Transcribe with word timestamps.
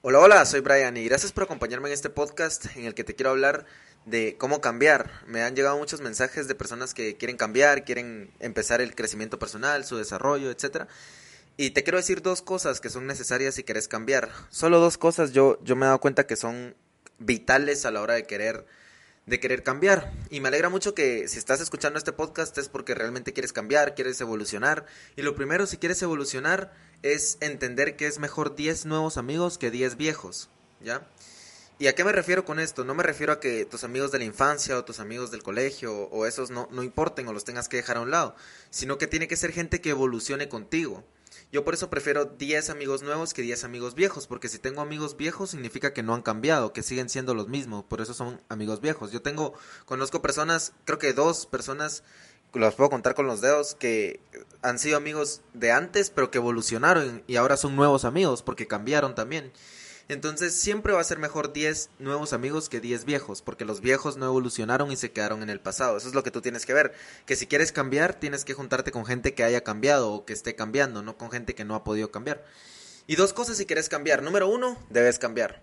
Hola, 0.00 0.20
hola, 0.20 0.44
soy 0.44 0.60
Brian 0.60 0.96
y 0.96 1.04
gracias 1.06 1.32
por 1.32 1.42
acompañarme 1.42 1.88
en 1.88 1.94
este 1.94 2.08
podcast 2.08 2.66
en 2.76 2.84
el 2.84 2.94
que 2.94 3.02
te 3.02 3.16
quiero 3.16 3.30
hablar 3.30 3.66
de 4.06 4.36
cómo 4.38 4.60
cambiar. 4.60 5.10
Me 5.26 5.42
han 5.42 5.56
llegado 5.56 5.76
muchos 5.76 6.00
mensajes 6.00 6.46
de 6.46 6.54
personas 6.54 6.94
que 6.94 7.16
quieren 7.16 7.36
cambiar, 7.36 7.84
quieren 7.84 8.30
empezar 8.38 8.80
el 8.80 8.94
crecimiento 8.94 9.40
personal, 9.40 9.84
su 9.84 9.96
desarrollo, 9.96 10.52
etc. 10.52 10.84
Y 11.56 11.70
te 11.70 11.82
quiero 11.82 11.98
decir 11.98 12.22
dos 12.22 12.42
cosas 12.42 12.80
que 12.80 12.90
son 12.90 13.08
necesarias 13.08 13.56
si 13.56 13.64
quieres 13.64 13.88
cambiar. 13.88 14.30
Solo 14.50 14.78
dos 14.78 14.98
cosas 14.98 15.32
yo, 15.32 15.58
yo 15.64 15.74
me 15.74 15.84
he 15.84 15.88
dado 15.88 15.98
cuenta 15.98 16.28
que 16.28 16.36
son 16.36 16.76
vitales 17.18 17.84
a 17.84 17.90
la 17.90 18.00
hora 18.00 18.14
de 18.14 18.22
querer 18.22 18.66
de 19.28 19.40
querer 19.40 19.62
cambiar. 19.62 20.12
Y 20.30 20.40
me 20.40 20.48
alegra 20.48 20.68
mucho 20.68 20.94
que 20.94 21.28
si 21.28 21.38
estás 21.38 21.60
escuchando 21.60 21.98
este 21.98 22.12
podcast 22.12 22.56
es 22.58 22.68
porque 22.68 22.94
realmente 22.94 23.32
quieres 23.32 23.52
cambiar, 23.52 23.94
quieres 23.94 24.20
evolucionar. 24.20 24.86
Y 25.16 25.22
lo 25.22 25.34
primero, 25.34 25.66
si 25.66 25.76
quieres 25.76 26.02
evolucionar, 26.02 26.72
es 27.02 27.38
entender 27.40 27.96
que 27.96 28.06
es 28.06 28.18
mejor 28.18 28.56
10 28.56 28.86
nuevos 28.86 29.16
amigos 29.16 29.58
que 29.58 29.70
10 29.70 29.96
viejos, 29.96 30.50
¿ya? 30.80 31.06
¿Y 31.80 31.86
a 31.86 31.94
qué 31.94 32.02
me 32.02 32.10
refiero 32.10 32.44
con 32.44 32.58
esto? 32.58 32.84
No 32.84 32.94
me 32.94 33.04
refiero 33.04 33.32
a 33.32 33.38
que 33.38 33.64
tus 33.64 33.84
amigos 33.84 34.10
de 34.10 34.18
la 34.18 34.24
infancia 34.24 34.76
o 34.76 34.84
tus 34.84 34.98
amigos 34.98 35.30
del 35.30 35.44
colegio 35.44 35.94
o 35.94 36.26
esos 36.26 36.50
no, 36.50 36.68
no 36.72 36.82
importen 36.82 37.28
o 37.28 37.32
los 37.32 37.44
tengas 37.44 37.68
que 37.68 37.76
dejar 37.76 37.98
a 37.98 38.00
un 38.00 38.10
lado, 38.10 38.34
sino 38.70 38.98
que 38.98 39.06
tiene 39.06 39.28
que 39.28 39.36
ser 39.36 39.52
gente 39.52 39.80
que 39.80 39.90
evolucione 39.90 40.48
contigo. 40.48 41.04
Yo 41.52 41.64
por 41.64 41.74
eso 41.74 41.90
prefiero 41.90 42.24
10 42.24 42.70
amigos 42.70 43.02
nuevos 43.02 43.34
que 43.34 43.42
10 43.42 43.64
amigos 43.64 43.94
viejos, 43.94 44.26
porque 44.26 44.48
si 44.48 44.58
tengo 44.58 44.80
amigos 44.80 45.16
viejos 45.16 45.50
significa 45.50 45.92
que 45.92 46.02
no 46.02 46.14
han 46.14 46.22
cambiado, 46.22 46.72
que 46.72 46.82
siguen 46.82 47.08
siendo 47.08 47.34
los 47.34 47.48
mismos, 47.48 47.84
por 47.84 48.00
eso 48.00 48.14
son 48.14 48.40
amigos 48.48 48.80
viejos. 48.80 49.12
Yo 49.12 49.22
tengo, 49.22 49.54
conozco 49.84 50.22
personas, 50.22 50.72
creo 50.84 50.98
que 50.98 51.12
dos 51.12 51.46
personas, 51.46 52.02
las 52.54 52.74
puedo 52.74 52.90
contar 52.90 53.14
con 53.14 53.26
los 53.26 53.40
dedos, 53.40 53.74
que 53.74 54.20
han 54.62 54.78
sido 54.78 54.96
amigos 54.96 55.42
de 55.54 55.72
antes, 55.72 56.10
pero 56.10 56.30
que 56.30 56.38
evolucionaron 56.38 57.22
y 57.26 57.36
ahora 57.36 57.56
son 57.56 57.76
nuevos 57.76 58.04
amigos, 58.04 58.42
porque 58.42 58.66
cambiaron 58.66 59.14
también. 59.14 59.52
Entonces 60.08 60.54
siempre 60.54 60.94
va 60.94 61.02
a 61.02 61.04
ser 61.04 61.18
mejor 61.18 61.52
10 61.52 61.90
nuevos 61.98 62.32
amigos 62.32 62.70
que 62.70 62.80
10 62.80 63.04
viejos, 63.04 63.42
porque 63.42 63.66
los 63.66 63.82
viejos 63.82 64.16
no 64.16 64.24
evolucionaron 64.24 64.90
y 64.90 64.96
se 64.96 65.12
quedaron 65.12 65.42
en 65.42 65.50
el 65.50 65.60
pasado. 65.60 65.98
Eso 65.98 66.08
es 66.08 66.14
lo 66.14 66.22
que 66.22 66.30
tú 66.30 66.40
tienes 66.40 66.64
que 66.64 66.72
ver, 66.72 66.94
que 67.26 67.36
si 67.36 67.46
quieres 67.46 67.72
cambiar 67.72 68.14
tienes 68.14 68.46
que 68.46 68.54
juntarte 68.54 68.90
con 68.90 69.04
gente 69.04 69.34
que 69.34 69.44
haya 69.44 69.62
cambiado 69.62 70.10
o 70.10 70.24
que 70.24 70.32
esté 70.32 70.54
cambiando, 70.54 71.02
no 71.02 71.18
con 71.18 71.30
gente 71.30 71.54
que 71.54 71.66
no 71.66 71.74
ha 71.74 71.84
podido 71.84 72.10
cambiar. 72.10 72.42
Y 73.06 73.16
dos 73.16 73.34
cosas 73.34 73.58
si 73.58 73.66
quieres 73.66 73.90
cambiar. 73.90 74.22
Número 74.22 74.48
uno, 74.48 74.78
debes 74.88 75.18
cambiar. 75.18 75.62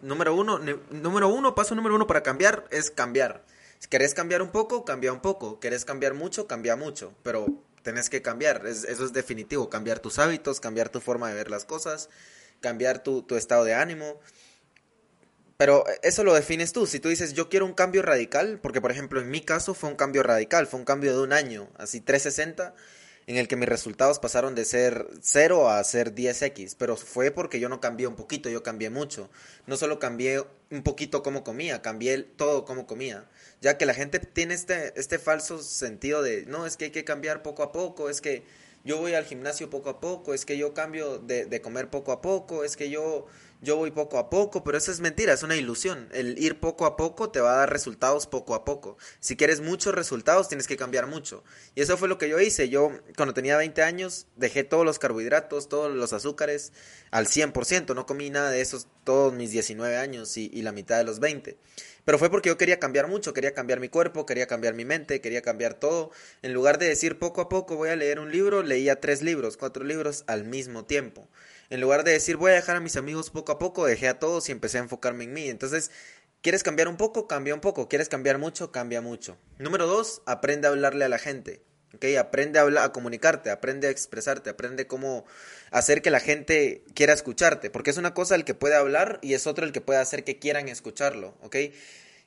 Número 0.00 0.34
uno, 0.34 0.60
número 0.90 1.28
uno, 1.28 1.54
paso 1.56 1.74
número 1.74 1.96
uno 1.96 2.06
para 2.06 2.22
cambiar 2.22 2.68
es 2.70 2.92
cambiar. 2.92 3.44
Si 3.80 3.88
querés 3.88 4.14
cambiar 4.14 4.42
un 4.42 4.50
poco, 4.50 4.84
cambia 4.84 5.12
un 5.12 5.20
poco. 5.20 5.58
Querés 5.58 5.84
cambiar 5.84 6.14
mucho, 6.14 6.46
cambia 6.46 6.76
mucho. 6.76 7.14
Pero 7.24 7.46
tenés 7.82 8.10
que 8.10 8.22
cambiar, 8.22 8.64
eso 8.66 9.04
es 9.04 9.12
definitivo. 9.12 9.68
Cambiar 9.70 9.98
tus 9.98 10.20
hábitos, 10.20 10.60
cambiar 10.60 10.88
tu 10.88 11.00
forma 11.00 11.28
de 11.28 11.34
ver 11.34 11.50
las 11.50 11.64
cosas 11.64 12.08
cambiar 12.60 13.02
tu, 13.02 13.22
tu 13.22 13.36
estado 13.36 13.64
de 13.64 13.74
ánimo. 13.74 14.20
Pero 15.56 15.84
eso 16.02 16.22
lo 16.22 16.34
defines 16.34 16.72
tú. 16.72 16.86
Si 16.86 17.00
tú 17.00 17.08
dices, 17.08 17.32
yo 17.32 17.48
quiero 17.48 17.64
un 17.64 17.72
cambio 17.72 18.02
radical, 18.02 18.58
porque 18.62 18.80
por 18.80 18.90
ejemplo 18.90 19.20
en 19.20 19.30
mi 19.30 19.40
caso 19.40 19.74
fue 19.74 19.88
un 19.88 19.96
cambio 19.96 20.22
radical, 20.22 20.66
fue 20.66 20.78
un 20.78 20.84
cambio 20.84 21.16
de 21.16 21.22
un 21.22 21.32
año, 21.32 21.68
así 21.78 22.00
360, 22.00 22.74
en 23.26 23.36
el 23.36 23.48
que 23.48 23.56
mis 23.56 23.68
resultados 23.68 24.18
pasaron 24.18 24.54
de 24.54 24.64
ser 24.64 25.08
0 25.20 25.70
a 25.70 25.82
ser 25.82 26.14
10x, 26.14 26.76
pero 26.78 26.96
fue 26.96 27.30
porque 27.30 27.58
yo 27.58 27.68
no 27.68 27.80
cambié 27.80 28.06
un 28.06 28.14
poquito, 28.16 28.48
yo 28.50 28.62
cambié 28.62 28.90
mucho. 28.90 29.30
No 29.66 29.76
solo 29.76 29.98
cambié 29.98 30.44
un 30.70 30.82
poquito 30.82 31.22
cómo 31.22 31.42
comía, 31.42 31.82
cambié 31.82 32.18
todo 32.22 32.64
cómo 32.64 32.86
comía. 32.86 33.28
Ya 33.62 33.78
que 33.78 33.86
la 33.86 33.94
gente 33.94 34.20
tiene 34.20 34.54
este, 34.54 34.92
este 35.00 35.18
falso 35.18 35.60
sentido 35.60 36.22
de, 36.22 36.44
no, 36.46 36.66
es 36.66 36.76
que 36.76 36.86
hay 36.86 36.90
que 36.92 37.04
cambiar 37.04 37.42
poco 37.42 37.62
a 37.62 37.72
poco, 37.72 38.10
es 38.10 38.20
que 38.20 38.44
yo 38.86 38.98
voy 38.98 39.14
al 39.14 39.24
gimnasio 39.24 39.68
poco 39.68 39.90
a 39.90 40.00
poco, 40.00 40.32
es 40.32 40.46
que 40.46 40.56
yo 40.56 40.72
cambio 40.72 41.18
de, 41.18 41.44
de, 41.44 41.60
comer 41.60 41.90
poco 41.90 42.12
a 42.12 42.22
poco, 42.22 42.62
es 42.62 42.76
que 42.76 42.88
yo, 42.88 43.26
yo 43.60 43.76
voy 43.76 43.90
poco 43.90 44.18
a 44.18 44.30
poco, 44.30 44.62
pero 44.62 44.78
eso 44.78 44.90
es 44.92 45.00
mentira, 45.00 45.32
es 45.32 45.42
una 45.42 45.56
ilusión. 45.56 46.08
El 46.12 46.38
ir 46.38 46.60
poco 46.60 46.86
a 46.86 46.96
poco 46.96 47.30
te 47.30 47.40
va 47.40 47.54
a 47.54 47.56
dar 47.58 47.72
resultados 47.72 48.26
poco 48.26 48.54
a 48.54 48.64
poco. 48.64 48.98
Si 49.20 49.36
quieres 49.36 49.60
muchos 49.60 49.94
resultados, 49.94 50.48
tienes 50.48 50.66
que 50.66 50.76
cambiar 50.76 51.06
mucho. 51.06 51.42
Y 51.74 51.80
eso 51.80 51.96
fue 51.96 52.08
lo 52.08 52.18
que 52.18 52.28
yo 52.28 52.38
hice. 52.40 52.68
Yo, 52.68 52.92
cuando 53.16 53.34
tenía 53.34 53.56
20 53.56 53.82
años, 53.82 54.26
dejé 54.36 54.64
todos 54.64 54.84
los 54.84 54.98
carbohidratos, 54.98 55.68
todos 55.68 55.94
los 55.94 56.12
azúcares 56.12 56.72
al 57.10 57.26
100%. 57.26 57.94
No 57.94 58.06
comí 58.06 58.30
nada 58.30 58.50
de 58.50 58.60
esos 58.60 58.88
todos 59.04 59.32
mis 59.32 59.50
19 59.52 59.96
años 59.96 60.36
y, 60.36 60.50
la 60.62 60.72
mitad 60.72 60.98
de 60.98 61.04
los 61.04 61.20
20. 61.20 61.56
Pero 62.04 62.18
fue 62.18 62.30
porque 62.30 62.48
yo 62.48 62.58
quería 62.58 62.78
cambiar 62.78 63.08
mucho, 63.08 63.32
quería 63.32 63.54
cambiar 63.54 63.80
mi 63.80 63.88
cuerpo, 63.88 64.26
quería 64.26 64.46
cambiar 64.46 64.74
mi 64.74 64.84
mente, 64.84 65.20
quería 65.20 65.42
cambiar 65.42 65.74
todo. 65.74 66.10
En 66.42 66.52
lugar 66.52 66.78
de 66.78 66.86
decir 66.86 67.18
poco 67.18 67.40
a 67.40 67.48
poco 67.48 67.76
voy 67.76 67.88
a 67.88 67.96
leer 67.96 68.18
un 68.20 68.30
libro, 68.30 68.62
leía 68.62 69.00
tres 69.00 69.22
libros, 69.22 69.56
cuatro 69.56 69.84
libros 69.84 70.24
al 70.26 70.44
mismo 70.44 70.84
tiempo. 70.84 71.28
En 71.70 71.80
lugar 71.80 72.04
de 72.04 72.12
decir 72.12 72.36
voy 72.36 72.52
a 72.52 72.54
dejar 72.54 72.76
a 72.76 72.80
mis 72.80 72.96
amigos 72.96 73.30
poco 73.30 73.52
a 73.52 73.58
poco, 73.58 73.86
dejé 73.86 74.08
a 74.08 74.18
todos 74.18 74.48
y 74.48 74.52
empecé 74.52 74.78
a 74.78 74.82
enfocarme 74.82 75.24
en 75.24 75.32
mí. 75.32 75.48
Entonces, 75.48 75.90
¿quieres 76.42 76.62
cambiar 76.62 76.88
un 76.88 76.96
poco? 76.96 77.26
Cambia 77.26 77.54
un 77.54 77.60
poco. 77.60 77.88
¿Quieres 77.88 78.08
cambiar 78.08 78.38
mucho? 78.38 78.72
Cambia 78.72 79.00
mucho. 79.00 79.36
Número 79.58 79.86
dos, 79.86 80.22
aprende 80.26 80.68
a 80.68 80.70
hablarle 80.70 81.04
a 81.04 81.08
la 81.08 81.18
gente. 81.18 81.62
Okay, 81.94 82.16
aprende 82.16 82.58
a, 82.58 82.62
hablar, 82.62 82.84
a 82.84 82.92
comunicarte, 82.92 83.50
aprende 83.50 83.88
a 83.88 83.90
expresarte, 83.90 84.50
aprende 84.50 84.86
cómo 84.86 85.24
hacer 85.70 86.02
que 86.02 86.10
la 86.10 86.20
gente 86.20 86.84
quiera 86.94 87.14
escucharte, 87.14 87.70
porque 87.70 87.90
es 87.90 87.96
una 87.96 88.12
cosa 88.12 88.34
el 88.34 88.44
que 88.44 88.54
puede 88.54 88.74
hablar 88.74 89.18
y 89.22 89.32
es 89.32 89.46
otro 89.46 89.64
el 89.64 89.72
que 89.72 89.80
puede 89.80 89.98
hacer 89.98 90.22
que 90.22 90.38
quieran 90.38 90.68
escucharlo, 90.68 91.38
¿ok? 91.40 91.56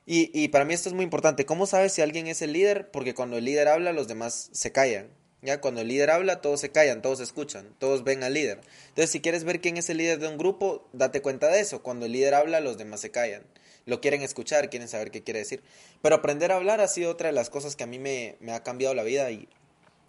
Y, 0.06 0.30
y 0.34 0.48
para 0.48 0.64
mí 0.64 0.74
esto 0.74 0.88
es 0.88 0.94
muy 0.94 1.04
importante. 1.04 1.46
¿Cómo 1.46 1.66
sabes 1.66 1.92
si 1.92 2.02
alguien 2.02 2.26
es 2.26 2.42
el 2.42 2.52
líder? 2.52 2.90
Porque 2.90 3.14
cuando 3.14 3.36
el 3.38 3.44
líder 3.44 3.68
habla, 3.68 3.92
los 3.92 4.08
demás 4.08 4.50
se 4.52 4.72
callan. 4.72 5.08
Ya 5.42 5.60
cuando 5.60 5.80
el 5.80 5.88
líder 5.88 6.10
habla, 6.10 6.40
todos 6.40 6.60
se 6.60 6.70
callan, 6.70 7.00
todos 7.00 7.20
escuchan, 7.20 7.74
todos 7.78 8.04
ven 8.04 8.22
al 8.22 8.34
líder. 8.34 8.60
Entonces, 8.88 9.10
si 9.10 9.20
quieres 9.20 9.44
ver 9.44 9.60
quién 9.60 9.78
es 9.78 9.88
el 9.88 9.96
líder 9.96 10.18
de 10.18 10.28
un 10.28 10.36
grupo, 10.36 10.86
date 10.92 11.22
cuenta 11.22 11.48
de 11.48 11.60
eso. 11.60 11.82
Cuando 11.82 12.06
el 12.06 12.12
líder 12.12 12.34
habla, 12.34 12.60
los 12.60 12.76
demás 12.76 13.00
se 13.00 13.10
callan. 13.10 13.42
Lo 13.86 14.00
quieren 14.02 14.20
escuchar, 14.22 14.68
quieren 14.68 14.88
saber 14.88 15.10
qué 15.10 15.22
quiere 15.22 15.40
decir. 15.40 15.62
Pero 16.02 16.16
aprender 16.16 16.52
a 16.52 16.56
hablar 16.56 16.80
ha 16.82 16.88
sido 16.88 17.10
otra 17.10 17.28
de 17.28 17.32
las 17.32 17.48
cosas 17.48 17.74
que 17.74 17.84
a 17.84 17.86
mí 17.86 17.98
me, 17.98 18.36
ha 18.52 18.62
cambiado 18.62 18.94
la 18.94 19.02
vida 19.02 19.30
y 19.30 19.48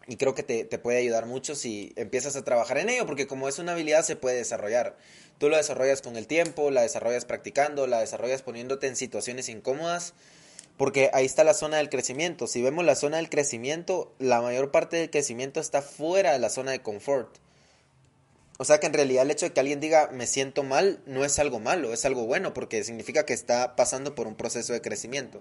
y 0.07 0.17
creo 0.17 0.33
que 0.33 0.41
te, 0.41 0.65
te, 0.65 0.79
puede 0.79 0.97
ayudar 0.97 1.27
mucho 1.27 1.53
si 1.53 1.93
empiezas 1.95 2.35
a 2.35 2.43
trabajar 2.43 2.79
en 2.79 2.89
ello, 2.89 3.05
porque 3.05 3.27
como 3.27 3.47
es 3.47 3.59
una 3.59 3.73
habilidad 3.73 4.03
se 4.03 4.15
puede 4.15 4.35
desarrollar. 4.35 4.97
Tú 5.37 5.47
lo 5.47 5.57
desarrollas 5.57 6.01
con 6.01 6.17
el 6.17 6.25
tiempo, 6.25 6.71
la 6.71 6.81
desarrollas 6.81 7.23
practicando, 7.25 7.85
la 7.85 7.99
desarrollas 7.99 8.41
poniéndote 8.41 8.87
en 8.87 8.95
situaciones 8.95 9.47
incómodas, 9.47 10.15
porque 10.81 11.11
ahí 11.13 11.27
está 11.27 11.43
la 11.43 11.53
zona 11.53 11.77
del 11.77 11.89
crecimiento. 11.89 12.47
Si 12.47 12.59
vemos 12.59 12.83
la 12.83 12.95
zona 12.95 13.17
del 13.17 13.29
crecimiento, 13.29 14.15
la 14.17 14.41
mayor 14.41 14.71
parte 14.71 14.97
del 14.97 15.11
crecimiento 15.11 15.59
está 15.59 15.83
fuera 15.83 16.33
de 16.33 16.39
la 16.39 16.49
zona 16.49 16.71
de 16.71 16.81
confort. 16.81 17.37
O 18.57 18.65
sea 18.65 18.79
que 18.79 18.87
en 18.87 18.93
realidad 18.93 19.21
el 19.21 19.29
hecho 19.29 19.45
de 19.45 19.53
que 19.53 19.59
alguien 19.59 19.79
diga 19.79 20.09
me 20.11 20.25
siento 20.25 20.63
mal 20.63 20.99
no 21.05 21.23
es 21.23 21.37
algo 21.37 21.59
malo, 21.59 21.93
es 21.93 22.03
algo 22.05 22.25
bueno, 22.25 22.55
porque 22.55 22.83
significa 22.83 23.27
que 23.27 23.33
está 23.33 23.75
pasando 23.75 24.15
por 24.15 24.25
un 24.25 24.33
proceso 24.33 24.73
de 24.73 24.81
crecimiento. 24.81 25.39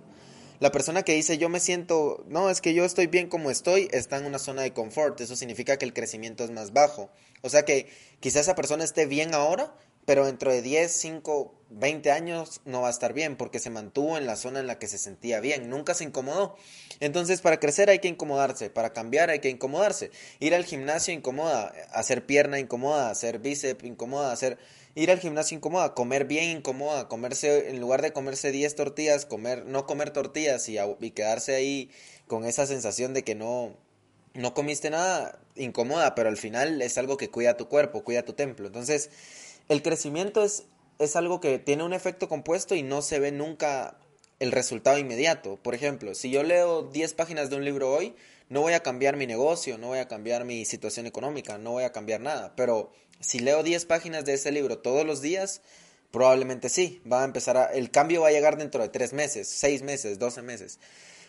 La 0.59 0.73
persona 0.73 1.05
que 1.05 1.15
dice 1.15 1.39
yo 1.39 1.49
me 1.49 1.59
siento, 1.59 2.22
no, 2.28 2.51
es 2.51 2.61
que 2.61 2.75
yo 2.75 2.84
estoy 2.84 3.07
bien 3.07 3.31
como 3.31 3.51
estoy, 3.51 3.89
está 3.93 4.19
en 4.19 4.27
una 4.27 4.39
zona 4.39 4.61
de 4.61 4.75
confort. 4.75 5.22
Eso 5.22 5.37
significa 5.37 5.78
que 5.78 5.87
el 5.87 5.95
crecimiento 5.95 6.45
es 6.45 6.51
más 6.51 6.75
bajo. 6.75 7.09
O 7.41 7.49
sea 7.49 7.65
que 7.65 7.89
quizás 8.21 8.43
esa 8.43 8.57
persona 8.57 8.84
esté 8.84 9.07
bien 9.07 9.33
ahora, 9.33 9.75
pero 10.05 10.27
dentro 10.27 10.53
de 10.53 10.61
10, 10.61 10.92
5, 10.92 11.54
20 11.71 12.11
años 12.11 12.61
no 12.65 12.83
va 12.83 12.89
a 12.89 12.91
estar 12.91 13.13
bien 13.13 13.37
porque 13.37 13.59
se 13.59 13.71
mantuvo 13.71 14.19
en 14.19 14.27
la 14.27 14.37
zona 14.37 14.61
en 14.61 14.67
la 14.67 14.78
que 14.78 14.89
se 14.89 14.99
sentía 14.99 15.41
bien, 15.41 15.71
nunca 15.71 15.95
se 15.95 16.05
incomodó. 16.05 16.57
Entonces, 17.01 17.41
para 17.41 17.61
crecer 17.61 17.91
hay 17.91 18.01
que 18.01 18.09
incomodarse, 18.09 18.71
para 18.71 18.93
cambiar 18.93 19.31
hay 19.31 19.39
que 19.39 19.49
incomodarse. 19.49 20.11
Ir 20.41 20.55
al 20.55 20.65
gimnasio 20.65 21.15
incomoda, 21.15 21.72
hacer 21.93 22.27
pierna 22.27 22.59
incomoda, 22.59 23.11
hacer 23.11 23.39
bíceps 23.39 23.84
incomoda, 23.84 24.33
hacer 24.33 24.59
ir 24.95 25.11
al 25.11 25.21
gimnasio 25.21 25.57
incomoda, 25.57 25.95
comer 25.95 26.25
bien 26.25 26.57
incomoda, 26.57 27.09
comerse, 27.09 27.71
en 27.71 27.81
lugar 27.81 28.03
de 28.03 28.13
comerse 28.13 28.51
10 28.51 28.75
tortillas, 28.75 29.25
comer, 29.25 29.65
no 29.65 29.87
comer 29.87 30.11
tortillas 30.11 30.69
y, 30.69 30.77
y 31.01 31.11
quedarse 31.13 31.55
ahí 31.55 31.91
con 32.27 32.45
esa 32.45 32.66
sensación 32.66 33.15
de 33.15 33.23
que 33.23 33.34
no, 33.34 33.77
no 34.34 34.55
comiste 34.55 34.91
nada, 34.91 35.41
incomoda, 35.57 36.15
pero 36.15 36.28
al 36.28 36.37
final 36.37 36.83
es 36.83 36.99
algo 36.99 37.16
que 37.16 37.31
cuida 37.31 37.57
tu 37.57 37.69
cuerpo, 37.69 38.05
cuida 38.05 38.25
tu 38.25 38.33
templo. 38.33 38.66
Entonces, 38.66 39.11
el 39.69 39.83
crecimiento 39.83 40.43
es, 40.45 40.65
es 41.01 41.17
algo 41.17 41.41
que 41.41 41.59
tiene 41.59 41.83
un 41.83 41.95
efecto 41.95 42.29
compuesto 42.29 42.75
y 42.75 42.83
no 42.83 43.03
se 43.03 43.19
ve 43.19 43.33
nunca 43.33 43.97
el 44.39 44.53
resultado 44.53 44.99
inmediato. 44.99 45.57
Por 45.57 45.75
ejemplo, 45.75 46.15
si 46.15 46.31
yo 46.31 46.43
leo 46.43 46.83
10 46.83 47.15
páginas 47.15 47.51
de 47.51 47.57
un 47.57 47.65
libro 47.65 47.91
hoy, 47.91 48.15
no 48.51 48.61
voy 48.61 48.75
a 48.75 48.83
cambiar 48.83 49.17
mi 49.17 49.27
negocio, 49.27 49.79
no 49.79 49.89
voy 49.89 49.99
a 49.99 50.09
cambiar 50.09 50.45
mi 50.45 50.65
situación 50.65 51.07
económica, 51.07 51.57
no 51.57 51.73
voy 51.73 51.85
a 51.85 51.93
cambiar 51.93 52.21
nada, 52.21 52.55
pero 52.57 52.93
Si 53.23 53.39
leo 53.39 53.63
10 53.63 53.85
páginas 53.85 54.25
de 54.25 54.33
ese 54.33 54.51
libro 54.51 54.79
todos 54.79 55.05
los 55.05 55.21
días, 55.21 55.61
probablemente 56.11 56.71
sí, 56.71 57.03
va 57.11 57.21
a 57.21 57.27
empezar 57.27 57.59
a, 57.59 57.67
el 57.67 57.91
cambio 57.91 58.23
va 58.23 58.29
a 58.29 58.33
llegar 58.33 58.57
dentro 58.57 58.83
de 58.83 58.89
3 58.89 59.13
meses, 59.13 59.47
6 59.47 59.83
meses, 59.83 60.19
12 60.19 60.41
meses. 60.41 60.79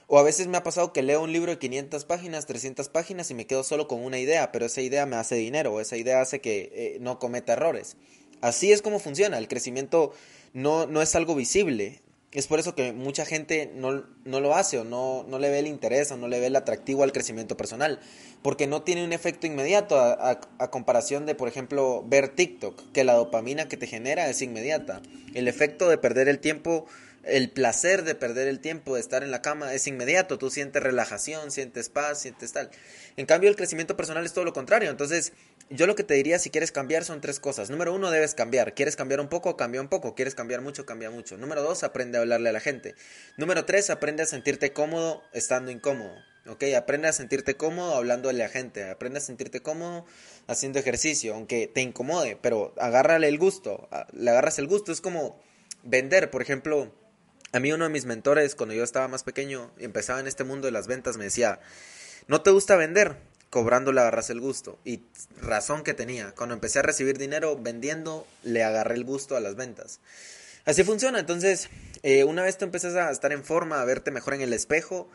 O 0.08 0.18
a 0.18 0.24
veces 0.24 0.48
me 0.48 0.58
ha 0.58 0.64
pasado 0.64 0.94
que 0.94 1.02
leo 1.02 1.22
un 1.22 1.34
libro 1.34 1.52
de 1.52 1.60
500 1.60 2.06
páginas, 2.06 2.46
300 2.46 2.88
páginas 2.90 3.30
y 3.30 3.34
me 3.34 3.46
quedo 3.46 3.64
solo 3.64 3.90
con 3.90 4.04
una 4.04 4.20
idea, 4.20 4.52
pero 4.54 4.66
esa 4.66 4.82
idea 4.82 5.06
me 5.06 5.18
hace 5.18 5.36
dinero, 5.36 5.82
esa 5.82 5.98
idea 5.98 6.22
hace 6.22 6.40
que 6.40 6.72
eh, 6.74 6.98
no 7.02 7.20
cometa 7.20 7.54
errores. 7.54 7.98
Así 8.42 8.72
es 8.72 8.82
como 8.82 9.00
funciona, 9.00 9.38
el 9.38 9.48
crecimiento 9.48 10.14
no, 10.54 10.86
no 10.88 11.02
es 11.02 11.16
algo 11.16 11.36
visible. 11.36 12.02
Es 12.32 12.48
por 12.48 12.60
eso 12.60 12.76
que 12.76 12.94
mucha 12.94 13.26
gente 13.26 13.72
no, 13.76 14.06
no 14.24 14.40
lo 14.40 14.56
hace 14.56 14.80
o 14.80 14.86
no, 14.86 15.26
no, 15.28 15.38
le 15.38 15.50
ve 15.50 15.60
el 15.60 15.68
interés 15.68 16.12
o 16.12 16.18
no 16.18 16.30
le 16.30 16.40
ve 16.40 16.48
el 16.48 16.56
atractivo 16.56 17.04
al 17.04 17.12
crecimiento 17.12 17.58
personal, 17.58 18.00
porque 18.42 18.68
no 18.68 18.84
tiene 18.84 19.04
un 19.04 19.12
efecto 19.12 19.48
inmediato 19.48 20.00
a, 20.00 20.40
a, 20.58 20.72
comparación 20.72 21.26
de, 21.26 21.36
por 21.36 21.50
ejemplo, 21.50 22.06
ver 22.08 22.30
TikTok, 22.30 22.94
que 22.94 23.04
la 23.04 23.16
dopamina 23.16 23.68
que 23.68 23.76
te 23.76 23.86
genera 23.86 24.30
es 24.30 24.42
inmediata. 24.42 25.02
El 25.34 25.50
efecto 25.50 25.90
de 25.90 25.98
perder 25.98 26.30
el 26.30 26.40
tiempo 26.40 26.86
el 27.24 27.52
placer 27.52 28.04
de 28.04 28.16
perder 28.16 28.48
el 28.48 28.60
tiempo, 28.60 28.96
de 28.96 29.02
estar 29.02 29.24
en 29.24 29.32
la 29.32 29.42
cama, 29.42 29.74
es 29.74 29.88
inmediato. 29.88 30.38
Tú 30.38 30.50
sientes 30.50 30.82
relajación, 30.82 31.52
sientes 31.52 31.90
paz, 31.90 32.20
sientes 32.20 32.52
tal. 32.54 32.72
En 33.18 33.26
cambio, 33.26 33.50
el 33.50 33.56
crecimiento 33.56 33.96
personal 33.96 34.26
es 34.26 34.34
todo 34.34 34.46
lo 34.46 34.54
contrario. 34.54 34.90
Entonces, 34.90 35.34
yo 35.70 35.88
lo 35.88 35.96
que 35.96 36.04
te 36.04 36.16
diría 36.16 36.40
si 36.40 36.50
quieres 36.50 36.72
cambiar 36.72 37.04
son 37.04 37.22
tres 37.22 37.40
cosas. 37.40 37.70
Número 37.70 37.94
uno, 37.94 38.12
debes 38.12 38.34
cambiar. 38.34 38.74
¿Quieres 38.74 38.96
cambiar 38.96 39.20
un 39.20 39.30
poco? 39.30 39.56
Cambia 39.56 39.82
un 39.82 39.88
poco. 39.88 40.16
¿Quieres 40.16 40.36
cambiar 40.36 40.62
mucho? 40.62 40.86
Cambia 40.86 41.12
mucho. 41.12 41.38
Número 41.38 41.62
dos, 41.62 41.84
aprende 41.84 42.18
a 42.18 42.22
hablarle 42.22 42.50
a 42.50 42.54
la 42.54 42.60
gente. 42.60 42.96
Número 43.38 43.66
tres, 43.66 43.90
aprende 43.90 44.24
a 44.24 44.26
sentirte 44.26 44.74
cómodo 44.74 45.24
estando 45.34 45.72
incómodo. 45.72 46.16
¿ok? 46.48 46.64
Aprende 46.76 47.08
a 47.08 47.14
sentirte 47.14 47.56
cómodo 47.56 47.96
hablando 47.96 48.30
a 48.30 48.34
la 48.34 48.50
gente, 48.50 48.90
aprende 48.90 49.20
a 49.20 49.22
sentirte 49.22 49.62
cómodo 49.62 50.06
haciendo 50.48 50.80
ejercicio, 50.80 51.36
aunque 51.36 51.68
te 51.68 51.82
incomode, 51.82 52.38
pero 52.42 52.74
agárrale 52.78 53.28
el 53.28 53.38
gusto, 53.38 53.90
le 54.12 54.32
agarras 54.32 54.58
el 54.60 54.68
gusto, 54.68 54.92
es 54.92 55.02
como 55.02 55.40
vender, 55.84 56.32
por 56.32 56.42
ejemplo, 56.42 56.92
a 57.52 57.60
mí 57.60 57.72
uno 57.72 57.84
de 57.86 57.90
mis 57.90 58.06
mentores, 58.06 58.56
cuando 58.56 58.76
yo 58.76 58.84
estaba 58.84 59.08
más 59.08 59.24
pequeño 59.24 59.72
y 59.78 59.86
empezaba 59.86 60.20
en 60.20 60.28
este 60.28 60.44
mundo 60.44 60.68
de 60.68 60.72
las 60.72 60.88
ventas, 60.88 61.18
me 61.18 61.26
decía, 61.26 61.60
no 62.28 62.42
te 62.42 62.52
gusta 62.52 62.76
vender, 62.76 63.18
cobrando 63.50 63.92
le 63.92 64.02
agarras 64.02 64.30
el 64.30 64.40
gusto. 64.40 64.80
Y 64.86 65.04
razón 65.42 65.84
que 65.84 65.94
tenía, 65.94 66.34
cuando 66.36 66.56
empecé 66.56 66.80
a 66.80 66.84
recibir 66.84 67.18
dinero 67.18 67.58
vendiendo, 67.60 68.26
le 68.44 68.64
agarré 68.64 68.96
el 68.96 69.04
gusto 69.04 69.36
a 69.36 69.42
las 69.42 69.56
ventas. 69.56 70.00
Así 70.64 70.84
funciona, 70.84 71.20
entonces, 71.20 71.70
eh, 72.04 72.24
una 72.24 72.44
vez 72.44 72.58
tú 72.58 72.66
empiezas 72.66 72.96
a 72.96 73.12
estar 73.12 73.32
en 73.32 73.44
forma, 73.44 73.82
a 73.82 73.86
verte 73.86 74.12
mejor 74.12 74.36
en 74.36 74.42
el 74.42 74.54
espejo, 74.54 75.10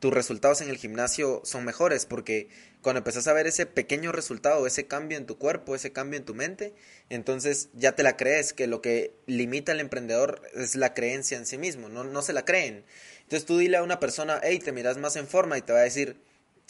tus 0.00 0.12
resultados 0.12 0.62
en 0.62 0.70
el 0.70 0.78
gimnasio 0.78 1.42
son 1.44 1.64
mejores 1.64 2.06
porque 2.06 2.48
cuando 2.80 2.98
empezás 2.98 3.28
a 3.28 3.34
ver 3.34 3.46
ese 3.46 3.66
pequeño 3.66 4.12
resultado, 4.12 4.66
ese 4.66 4.86
cambio 4.86 5.18
en 5.18 5.26
tu 5.26 5.38
cuerpo, 5.38 5.74
ese 5.74 5.92
cambio 5.92 6.18
en 6.18 6.24
tu 6.24 6.34
mente, 6.34 6.74
entonces 7.10 7.68
ya 7.74 7.92
te 7.92 8.02
la 8.02 8.16
crees 8.16 8.54
que 8.54 8.66
lo 8.66 8.80
que 8.80 9.14
limita 9.26 9.72
al 9.72 9.80
emprendedor 9.80 10.42
es 10.54 10.74
la 10.74 10.94
creencia 10.94 11.36
en 11.36 11.44
sí 11.44 11.58
mismo, 11.58 11.90
no, 11.90 12.02
no 12.02 12.22
se 12.22 12.32
la 12.32 12.46
creen. 12.46 12.84
Entonces 13.22 13.46
tú 13.46 13.58
dile 13.58 13.76
a 13.76 13.82
una 13.82 14.00
persona, 14.00 14.40
hey, 14.42 14.58
te 14.58 14.72
miras 14.72 14.96
más 14.96 15.16
en 15.16 15.28
forma 15.28 15.58
y 15.58 15.62
te 15.62 15.74
va 15.74 15.80
a 15.80 15.82
decir, 15.82 16.16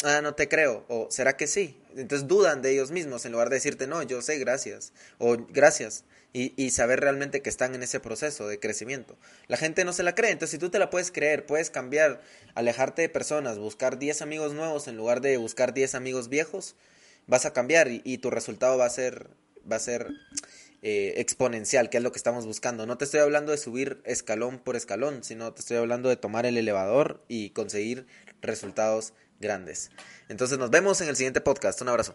ah, 0.03 0.21
no 0.23 0.35
te 0.35 0.49
creo, 0.49 0.85
o 0.89 1.09
será 1.11 1.37
que 1.37 1.47
sí. 1.47 1.81
Entonces 1.97 2.27
dudan 2.27 2.63
de 2.63 2.73
ellos 2.73 2.91
mismos 2.91 3.25
en 3.25 3.33
lugar 3.33 3.49
de 3.49 3.57
decirte, 3.57 3.87
no, 3.87 4.03
yo 4.03 4.23
sé, 4.23 4.39
gracias, 4.39 4.93
o 5.19 5.37
gracias, 5.37 6.05
y, 6.33 6.53
y, 6.57 6.71
saber 6.71 7.01
realmente 7.01 7.43
que 7.43 7.51
están 7.51 7.75
en 7.75 7.83
ese 7.83 8.01
proceso 8.01 8.47
de 8.47 8.61
crecimiento. 8.61 9.17
La 9.49 9.57
gente 9.57 9.85
no 9.85 9.93
se 9.93 10.03
la 10.03 10.15
cree, 10.15 10.31
entonces 10.31 10.53
si 10.53 10.59
tú 10.59 10.71
te 10.71 10.79
la 10.79 10.91
puedes 10.91 11.11
creer, 11.11 11.47
puedes 11.47 11.71
cambiar, 11.71 12.21
alejarte 12.55 13.03
de 13.03 13.09
personas, 13.09 13.59
buscar 13.59 13.99
10 13.99 14.23
amigos 14.23 14.55
nuevos 14.55 14.87
en 14.89 14.97
lugar 14.97 15.21
de 15.21 15.37
buscar 15.37 15.75
10 15.75 15.95
amigos 15.97 16.29
viejos, 16.29 16.77
vas 17.27 17.47
a 17.47 17.53
cambiar 17.53 17.89
y, 17.91 18.19
tu 18.19 18.31
resultado 18.31 18.77
va 18.79 18.87
a 18.87 18.91
ser, 18.91 19.31
va 19.71 19.77
a 19.77 19.81
ser 19.81 20.09
eh, 20.83 21.15
exponencial, 21.17 21.91
que 21.91 21.99
es 21.99 22.03
lo 22.03 22.13
que 22.13 22.19
estamos 22.19 22.47
buscando. 22.47 22.87
No 22.87 22.99
te 22.99 23.05
estoy 23.05 23.21
hablando 23.21 23.53
de 23.53 23.59
subir 23.59 24.01
escalón 24.05 24.59
por 24.59 24.77
escalón, 24.77 25.23
sino 25.25 25.53
te 25.53 25.61
estoy 25.61 25.77
hablando 25.77 26.09
de 26.09 26.17
tomar 26.17 26.47
el 26.47 26.57
elevador 26.57 27.23
y 27.29 27.51
conseguir 27.51 28.07
resultados 28.41 29.13
grandes. 29.41 29.91
Entonces 30.29 30.59
nos 30.59 30.71
vemos 30.71 31.01
en 31.01 31.09
el 31.09 31.17
siguiente 31.17 31.41
podcast. 31.41 31.81
Un 31.83 31.89
abrazo. 31.89 32.15